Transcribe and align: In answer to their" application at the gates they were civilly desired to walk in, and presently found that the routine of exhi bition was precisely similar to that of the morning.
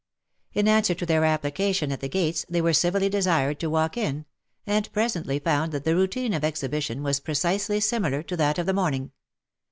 In 0.53 0.67
answer 0.67 0.95
to 0.95 1.05
their" 1.05 1.23
application 1.23 1.91
at 1.91 1.99
the 1.99 2.09
gates 2.09 2.43
they 2.49 2.59
were 2.59 2.73
civilly 2.73 3.07
desired 3.07 3.59
to 3.59 3.69
walk 3.69 3.95
in, 3.97 4.25
and 4.65 4.91
presently 4.91 5.37
found 5.37 5.71
that 5.73 5.83
the 5.83 5.95
routine 5.95 6.33
of 6.33 6.41
exhi 6.41 6.69
bition 6.69 7.03
was 7.03 7.19
precisely 7.19 7.79
similar 7.79 8.23
to 8.23 8.35
that 8.35 8.57
of 8.57 8.65
the 8.65 8.73
morning. 8.73 9.11